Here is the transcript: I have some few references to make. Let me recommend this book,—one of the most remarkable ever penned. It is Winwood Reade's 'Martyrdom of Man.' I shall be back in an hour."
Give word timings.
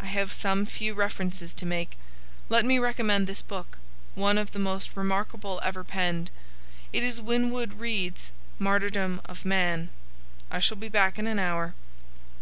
I 0.00 0.06
have 0.06 0.32
some 0.32 0.64
few 0.64 0.94
references 0.94 1.52
to 1.52 1.66
make. 1.66 1.98
Let 2.48 2.64
me 2.64 2.78
recommend 2.78 3.26
this 3.26 3.42
book,—one 3.42 4.38
of 4.38 4.52
the 4.52 4.58
most 4.58 4.96
remarkable 4.96 5.60
ever 5.62 5.84
penned. 5.84 6.30
It 6.94 7.02
is 7.02 7.20
Winwood 7.20 7.74
Reade's 7.74 8.30
'Martyrdom 8.58 9.20
of 9.26 9.44
Man.' 9.44 9.90
I 10.50 10.60
shall 10.60 10.78
be 10.78 10.88
back 10.88 11.18
in 11.18 11.26
an 11.26 11.38
hour." 11.38 11.74